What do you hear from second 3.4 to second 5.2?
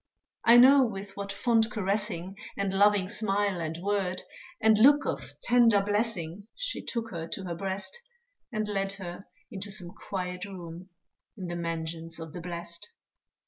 and word, And look